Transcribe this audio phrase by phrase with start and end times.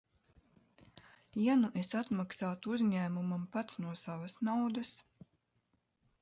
[1.41, 4.95] Ja nu es atmaksātu uzņēmumam pats no savas naudas?